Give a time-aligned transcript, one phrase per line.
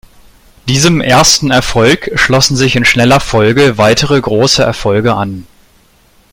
[0.67, 5.45] Diesem ersten Erfolg schlossen sich in schneller Folge weitere große Erfolge an.